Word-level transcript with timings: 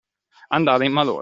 Andare 0.47 0.85
in 0.85 0.91
malora. 0.93 1.19